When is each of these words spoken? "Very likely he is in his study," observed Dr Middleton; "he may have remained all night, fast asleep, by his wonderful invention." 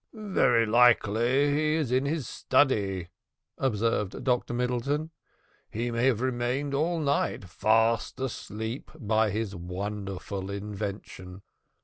"Very 0.15 0.65
likely 0.65 1.53
he 1.53 1.75
is 1.75 1.91
in 1.91 2.07
his 2.07 2.27
study," 2.27 3.09
observed 3.59 4.23
Dr 4.23 4.51
Middleton; 4.51 5.11
"he 5.69 5.91
may 5.91 6.07
have 6.07 6.21
remained 6.21 6.73
all 6.73 6.97
night, 6.99 7.45
fast 7.47 8.19
asleep, 8.19 8.89
by 8.97 9.29
his 9.29 9.55
wonderful 9.55 10.49
invention." 10.49 11.43